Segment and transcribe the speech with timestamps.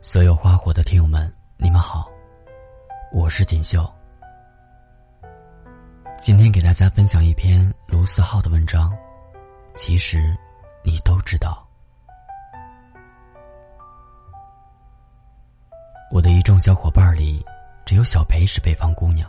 [0.00, 2.08] 所有花火的听友们，你们好，
[3.12, 3.84] 我是锦绣。
[6.20, 8.96] 今天给大家分享一篇卢思浩的文章。
[9.74, 10.36] 其实，
[10.84, 11.66] 你都知道，
[16.12, 17.44] 我的一众小伙伴里，
[17.84, 19.28] 只有小裴是北方姑娘。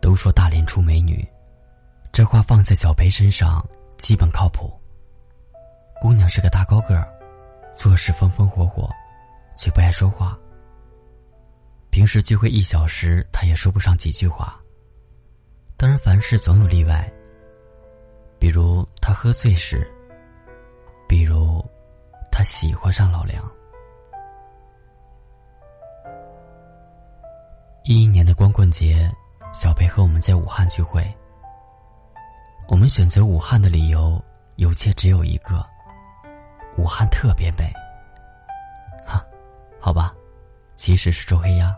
[0.00, 1.26] 都说大连出美女，
[2.10, 3.64] 这话放在小裴身上
[3.98, 4.72] 基本靠谱。
[6.00, 7.06] 姑娘是个大高个儿，
[7.76, 8.88] 做事风风火火。
[9.58, 10.38] 却不爱说话。
[11.90, 14.60] 平时聚会一小时，他也说不上几句话。
[15.76, 17.10] 当然，凡事总有例外。
[18.38, 19.90] 比如他喝醉时，
[21.08, 21.64] 比如
[22.30, 23.42] 他喜欢上老梁。
[27.84, 29.10] 一一年的光棍节，
[29.52, 31.02] 小裴和我们在武汉聚会。
[32.68, 34.22] 我们选择武汉的理由，
[34.56, 35.64] 有且只有一个：
[36.76, 37.72] 武汉特别美。
[39.86, 40.12] 好吧，
[40.74, 41.72] 其实是周黑鸭。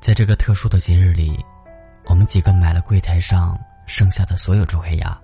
[0.00, 1.38] 在这个特殊的节日里，
[2.06, 5.16] 我们几个买了柜台上剩下的所有周黑鸭，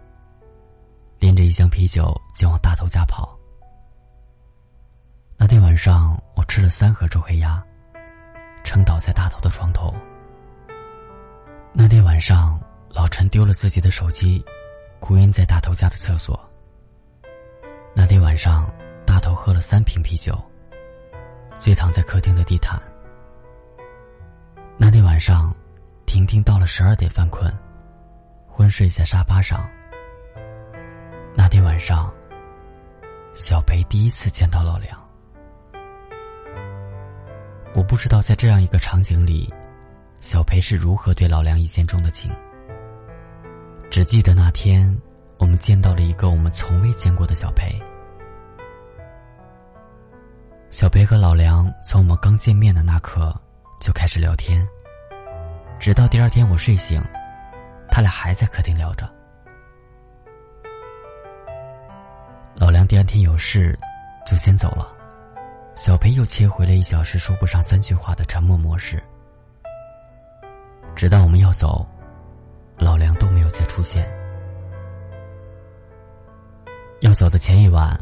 [1.18, 3.36] 拎着一箱啤酒就往大头家跑。
[5.36, 7.60] 那天晚上，我吃了三盒周黑鸭，
[8.62, 9.92] 撑倒在大头的床头。
[11.72, 14.40] 那天晚上，老陈丢了自己的手机，
[15.00, 16.38] 哭晕在大头家的厕所。
[17.92, 18.72] 那天晚上。
[19.18, 20.32] 大头喝了三瓶啤酒，
[21.58, 22.80] 醉躺在客厅的地毯。
[24.76, 25.52] 那天晚上，
[26.06, 27.52] 婷婷到了十二点犯困，
[28.46, 29.68] 昏睡在沙发上。
[31.34, 32.14] 那天晚上，
[33.34, 34.96] 小裴第一次见到老梁。
[37.74, 39.52] 我不知道在这样一个场景里，
[40.20, 42.30] 小裴是如何对老梁一见钟的情。
[43.90, 44.96] 只记得那天，
[45.38, 47.76] 我们见到了一个我们从未见过的小裴。
[50.70, 53.34] 小裴和老梁从我们刚见面的那刻
[53.80, 54.66] 就开始聊天，
[55.80, 57.02] 直到第二天我睡醒，
[57.90, 59.08] 他俩还在客厅聊着。
[62.54, 63.78] 老梁第二天有事，
[64.26, 64.94] 就先走了，
[65.74, 69.02] 小裴又切回了一小时说不上三句话的沉默模式。
[70.94, 71.86] 直到我们要走，
[72.76, 74.06] 老梁都没有再出现。
[77.00, 77.98] 要走的前一晚。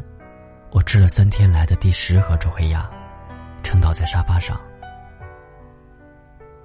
[0.71, 2.89] 我吃了三天来的第十盒周黑鸭，
[3.63, 4.59] 撑倒在沙发上。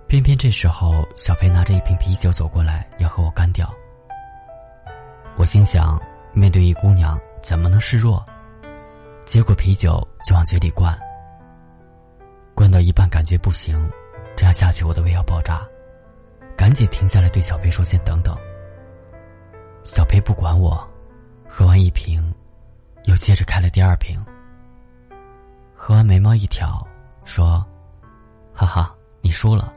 [0.06, 3.72] 偏偏这时候，小裴拿着一瓶啤酒走过来，要和我干掉。
[5.36, 6.00] 我心想，
[6.32, 8.22] 面对一姑娘，怎么能示弱？
[9.24, 10.98] 接过啤酒就往嘴里灌。
[12.54, 13.88] 灌到一半，感觉不行，
[14.36, 15.62] 这样下去我的胃要爆炸，
[16.56, 18.36] 赶紧停下来对小裴说：“先等等。”
[19.84, 20.86] 小裴不管我，
[21.48, 22.22] 喝完一瓶。
[23.04, 24.18] 又接着开了第二瓶，
[25.74, 26.86] 喝完眉毛一挑，
[27.24, 27.64] 说
[28.54, 29.72] ：“哈哈，你输了。”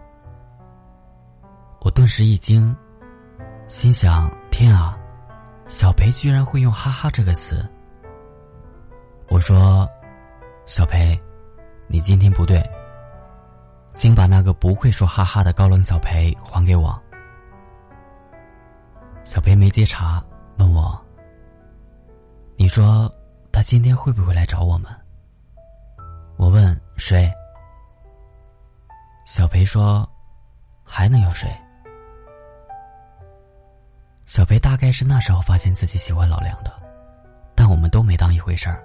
[1.81, 2.75] 我顿时一惊，
[3.67, 4.97] 心想：“天啊，
[5.67, 7.67] 小裴居然会用‘哈哈’这个词。”
[9.29, 9.89] 我说
[10.65, 11.19] ：“小裴，
[11.87, 12.63] 你今天不对，
[13.95, 16.99] 请把那个不会说‘哈哈’的高冷小裴还给我。”
[19.23, 20.23] 小裴没接茬，
[20.57, 21.04] 问我。
[22.57, 23.13] 你说
[23.51, 24.89] 他今天会不会来找我们？
[26.37, 27.31] 我问谁？
[29.25, 30.07] 小裴说
[30.83, 31.49] ：“还能有谁？”
[34.25, 36.71] 小裴大概是那时候发现自己喜欢老梁的，
[37.55, 38.83] 但我们都没当一回事儿。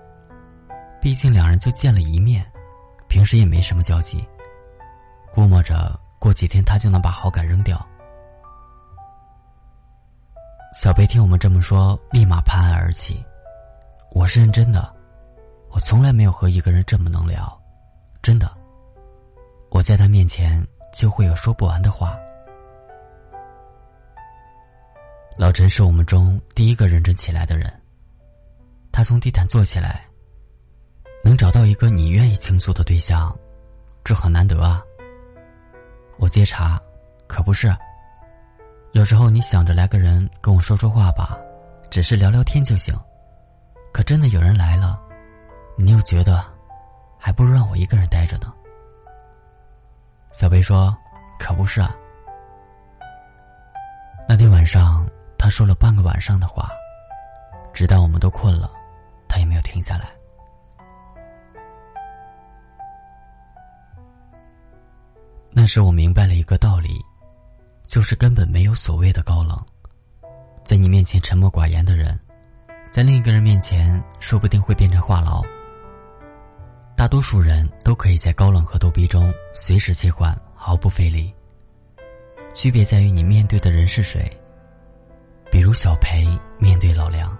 [1.01, 2.45] 毕竟两人就见了一面，
[3.09, 4.27] 平时也没什么交集，
[5.33, 7.85] 估摸着过几天他就能把好感扔掉。
[10.75, 13.25] 小裴听我们这么说，立马拍案而起。
[14.13, 14.93] 我是认真的，
[15.71, 17.59] 我从来没有和一个人这么能聊，
[18.21, 18.51] 真的。
[19.71, 22.19] 我在他面前就会有说不完的话。
[25.37, 27.73] 老陈是我们中第一个认真起来的人，
[28.91, 30.05] 他从地毯坐起来，
[31.25, 33.35] 能找到一个你愿意倾诉的对象，
[34.03, 34.83] 这很难得啊。
[36.19, 36.79] 我接茬，
[37.29, 37.75] 可不是。
[38.93, 41.39] 有时候你想着来个人跟我说说话吧，
[41.91, 42.93] 只是聊聊天就行。
[43.93, 44.99] 可真的有人来了，
[45.77, 46.45] 你又觉得，
[47.19, 48.53] 还不如让我一个人待着呢。
[50.33, 50.97] 小贝说
[51.39, 51.95] ：“可不是啊。”
[54.29, 55.05] 那天晚上，
[55.37, 56.71] 他说了半个晚上的话，
[57.75, 58.71] 直到我们都困了，
[59.29, 60.09] 他也没有停下来。
[65.51, 67.05] 那时我明白了一个道理，
[67.89, 69.61] 就是根本没有所谓的高冷，
[70.63, 72.19] 在你面前沉默寡言的人。
[72.91, 75.47] 在另一个人面前，说不定会变成话痨。
[76.97, 81.33] 大多数人都可以在高冷和逗逼中随时切换，毫不费力。
[82.53, 84.29] 区别在于你面对的人是谁。
[85.53, 86.27] 比如小裴
[86.59, 87.37] 面对老梁。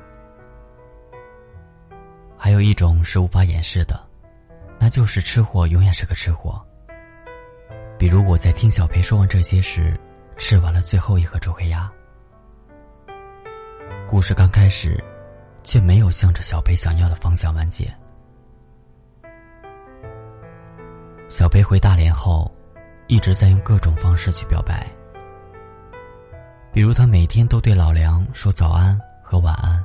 [2.37, 4.01] 还有一种是无法掩饰的，
[4.79, 6.65] 那就是吃货永远是个吃货。
[7.99, 9.99] 比如我在听小裴说完这些时，
[10.39, 11.91] 吃完了最后一盒周黑鸭。
[14.09, 15.03] 故事刚开始，
[15.63, 17.93] 却没有向着小裴想要的方向完结。
[21.29, 22.51] 小裴回大连后，
[23.07, 24.87] 一直在用各种方式去表白。
[26.73, 29.83] 比如他每天都对老梁说早安和晚安。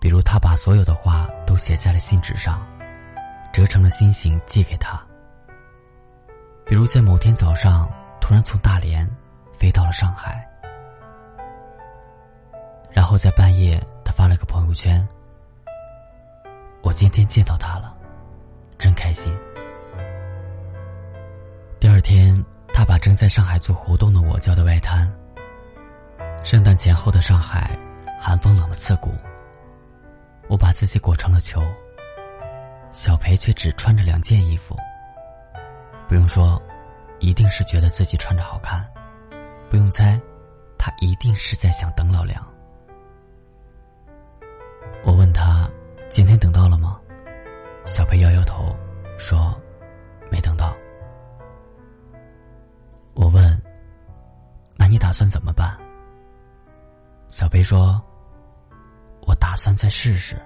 [0.00, 2.64] 比如他把所有的话都写在了信纸上，
[3.52, 5.00] 折成了心形寄给他。
[6.64, 7.90] 比如在某天早上
[8.20, 9.08] 突然从大连
[9.52, 10.46] 飞到了上海，
[12.92, 13.84] 然后在半夜
[14.18, 15.06] 发了个朋友圈
[16.82, 17.94] ：“我今天见到他了，
[18.76, 19.32] 真开心。”
[21.78, 22.44] 第二天，
[22.74, 25.08] 他把正在上海做活动的我叫到外滩。
[26.42, 27.78] 圣诞前后的上海，
[28.20, 29.14] 寒风冷得刺骨。
[30.48, 31.62] 我把自己裹成了球，
[32.92, 34.76] 小裴却只穿着两件衣服。
[36.08, 36.60] 不用说，
[37.20, 38.84] 一定是觉得自己穿着好看。
[39.70, 40.20] 不用猜，
[40.76, 42.44] 他一定是在想等老梁。
[45.08, 45.66] 我问他
[46.10, 47.00] ：“今天等到了吗？”
[47.86, 48.76] 小裴摇摇头，
[49.16, 49.58] 说
[50.30, 50.76] ：“没等到。”
[53.16, 53.58] 我问
[54.76, 55.74] ：“那你打算怎么办？”
[57.28, 57.98] 小裴说。
[59.26, 60.40] 我打算再试试。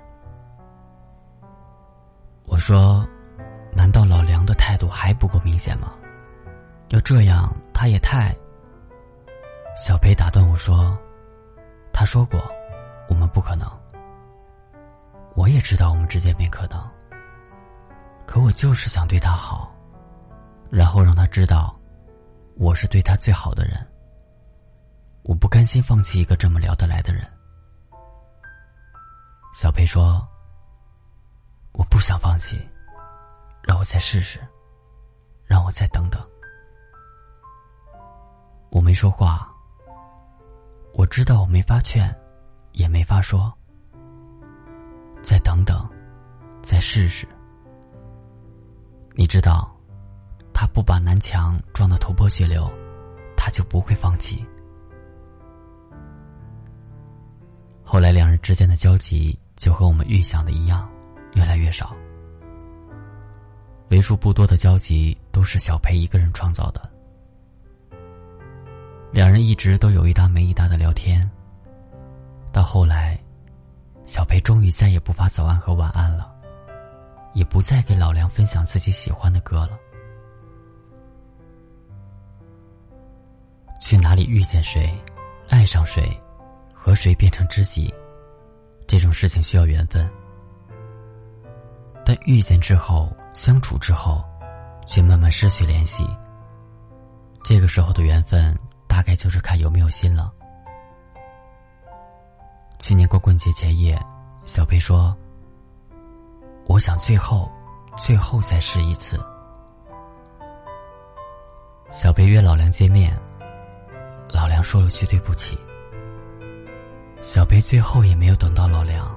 [2.46, 3.06] 我说
[3.76, 5.92] ：“难道老梁的态度还不够明显吗？
[6.88, 8.34] 要这样，他也太……”
[9.76, 10.98] 小裴打断我说
[11.92, 12.40] ：“他说过，
[13.08, 13.68] 我们不可能。
[15.34, 16.90] 我也知道我们之间没可能。
[18.26, 19.74] 可我就是想对他好，
[20.70, 21.74] 然后让他知道，
[22.56, 23.86] 我是对他最好的人。
[25.22, 27.26] 我不甘心放弃一个这么聊得来的人。”
[29.54, 30.26] 小裴说
[31.72, 32.58] ：“我不想放弃，
[33.62, 34.40] 让我再试试，
[35.44, 36.20] 让我再等等。”
[38.70, 39.48] 我没说话。
[40.94, 42.14] 我知道我没法劝，
[42.72, 43.52] 也没法说。
[45.22, 45.88] 再等等，
[46.62, 47.26] 再试试。
[49.14, 49.70] 你知道，
[50.52, 52.70] 他不把南墙撞得头破血流，
[53.36, 54.44] 他就不会放弃。
[57.84, 60.90] 后来，两人之间的交集就和我们预想的一样，
[61.34, 61.94] 越来越少。
[63.90, 66.90] 为数不多的交集都是小裴一个人创造的。
[69.12, 71.30] 两人一直都有一搭没一搭的聊天。
[72.50, 73.20] 到后来，
[74.04, 76.30] 小裴终于再也不发早安和晚安了，
[77.34, 79.78] 也不再给老梁分享自己喜欢的歌了。
[83.80, 84.92] 去哪里遇见谁，
[85.48, 86.08] 爱上谁？
[86.74, 87.94] 和谁变成知己，
[88.88, 90.08] 这种事情需要缘分。
[92.04, 94.22] 但遇见之后，相处之后，
[94.86, 96.04] 却慢慢失去联系。
[97.44, 98.58] 这个时候的缘分，
[98.88, 100.32] 大概就是看有没有心了。
[102.82, 103.96] 去年光棍节前夜，
[104.44, 105.16] 小贝说
[106.66, 107.48] ：“我想最后，
[107.96, 109.24] 最后再试一次。”
[111.92, 113.16] 小贝约老梁见面，
[114.28, 115.56] 老梁说了句对不起。
[117.20, 119.16] 小贝最后也没有等到老梁。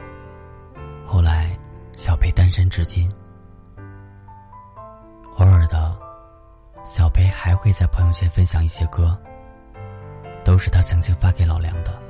[1.04, 1.58] 后来，
[1.98, 3.12] 小贝单身至今。
[5.38, 5.98] 偶尔的，
[6.84, 9.20] 小贝还会在朋友圈分享一些歌，
[10.44, 12.05] 都是他曾经发给老梁的。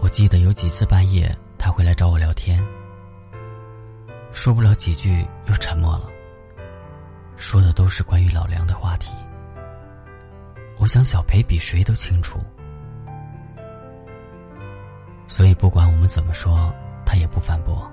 [0.00, 2.64] 我记得有几次半夜，他会来找我聊天，
[4.32, 6.08] 说不了几句又沉默了，
[7.36, 9.10] 说的都是关于老梁的话题。
[10.78, 12.38] 我想小裴比谁都清楚，
[15.26, 16.72] 所以不管我们怎么说，
[17.04, 17.90] 他也不反驳。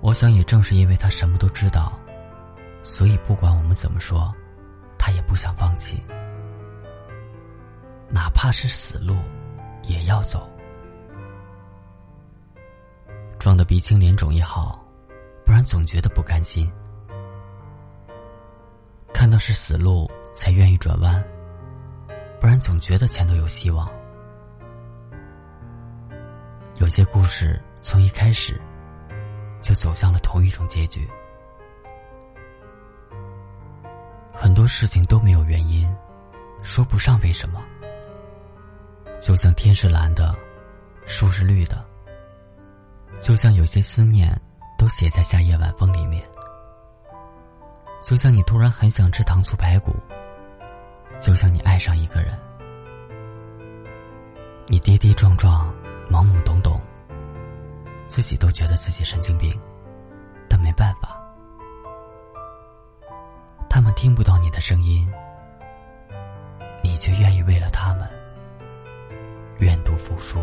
[0.00, 1.92] 我想也正是因为他什么都知道，
[2.82, 4.34] 所以不管我们怎么说，
[4.98, 6.02] 他也不想放弃，
[8.08, 9.14] 哪怕是死路，
[9.82, 10.48] 也要走。
[13.38, 14.84] 撞得鼻青脸肿也好，
[15.44, 16.70] 不然总觉得不甘心。
[19.12, 20.10] 看到是死路。
[20.32, 21.22] 才愿意转弯，
[22.40, 23.90] 不然总觉得前头有希望。
[26.76, 28.58] 有些故事从一开始
[29.60, 31.06] 就走向了同一种结局，
[34.32, 35.92] 很多事情都没有原因，
[36.62, 37.60] 说不上为什么。
[39.20, 40.34] 就像天是蓝的，
[41.04, 41.84] 树是绿的，
[43.20, 44.34] 就像有些思念
[44.78, 46.24] 都写在夏夜晚风里面。
[48.02, 49.94] 就像你突然很想吃糖醋排骨，
[51.20, 52.34] 就像你爱上一个人，
[54.66, 55.70] 你跌跌撞撞，
[56.10, 56.80] 懵懵懂懂，
[58.06, 59.52] 自己都觉得自己神经病，
[60.48, 61.20] 但没办法，
[63.68, 65.06] 他们听不到你的声音，
[66.82, 68.08] 你却愿意为了他们
[69.60, 70.38] 愿赌服输。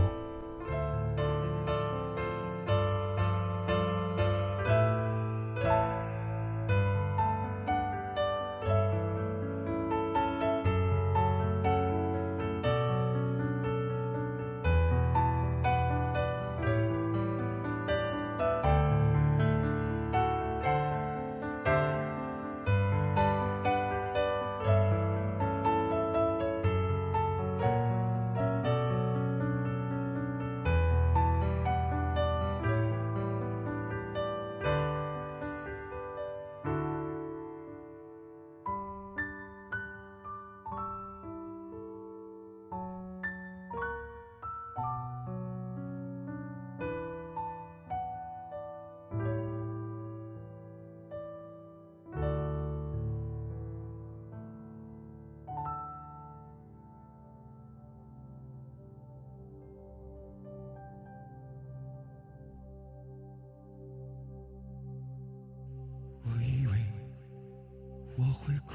[68.28, 68.74] 我会哭，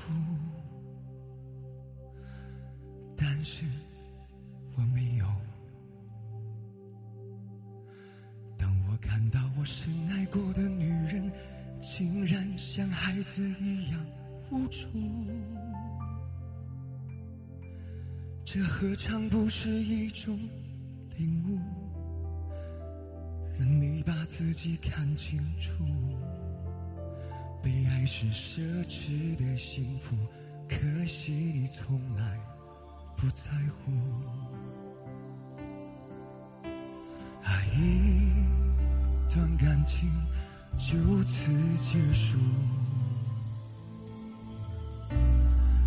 [3.14, 3.66] 但是
[4.74, 5.26] 我没有。
[8.56, 11.30] 当我看到我深爱过的女人，
[11.82, 14.06] 竟然像孩子一样
[14.50, 14.88] 无助，
[18.42, 20.38] 这何尝不是一种
[21.18, 21.58] 领悟？
[23.58, 25.84] 让你把自己看清楚。
[27.62, 30.16] 被爱是奢侈的幸福，
[30.68, 30.76] 可
[31.06, 32.36] 惜你从来
[33.16, 33.92] 不在乎。
[37.44, 38.32] 爱一
[39.32, 40.10] 段感情
[40.76, 42.36] 就此结束，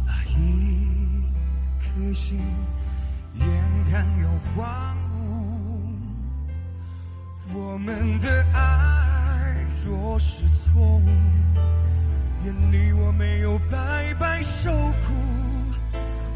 [0.08, 0.88] 爱一
[1.78, 2.40] 颗心
[3.36, 3.46] 眼
[3.92, 5.18] 看要荒芜，
[7.54, 11.45] 我们的爱若是错误。
[12.46, 15.12] 愿你我没有白白受苦，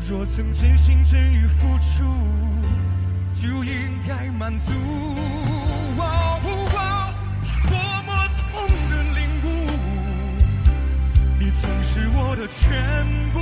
[0.10, 2.04] 若曾真心真意付出，
[3.36, 4.74] 就应该满足。
[5.96, 6.02] 我
[6.42, 6.50] 我
[7.68, 8.44] 多么痛
[8.90, 9.48] 的领悟，
[11.40, 12.60] 你曾是我的全
[13.32, 13.40] 部，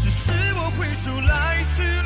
[0.00, 2.01] 只是我回首来时。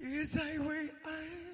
[0.00, 1.49] 别再为爱。